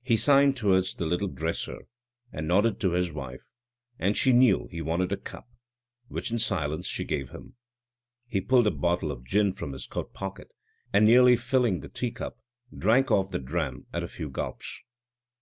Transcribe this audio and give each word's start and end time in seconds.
He 0.00 0.16
signed 0.16 0.56
towards 0.56 0.94
the 0.94 1.04
little 1.04 1.28
dresser, 1.28 1.80
and 2.32 2.48
nodded 2.48 2.80
to 2.80 2.92
his 2.92 3.12
wife, 3.12 3.50
and 3.98 4.16
she 4.16 4.32
knew 4.32 4.66
he 4.70 4.80
wanted 4.80 5.12
a 5.12 5.16
cup, 5.18 5.46
which 6.06 6.30
in 6.30 6.38
silence 6.38 6.86
she 6.86 7.04
gave 7.04 7.28
him. 7.28 7.54
He 8.26 8.40
pulled 8.40 8.66
a 8.66 8.70
bottle 8.70 9.12
of 9.12 9.24
gin 9.26 9.52
from 9.52 9.74
his 9.74 9.86
coat 9.86 10.14
pocket, 10.14 10.54
and 10.90 11.04
nearly 11.04 11.36
filling 11.36 11.80
the 11.80 11.90
teacup, 11.90 12.38
drank 12.74 13.10
off 13.10 13.30
the 13.30 13.38
dram 13.38 13.84
at 13.92 14.02
a 14.02 14.08
few 14.08 14.30
gulps. 14.30 14.80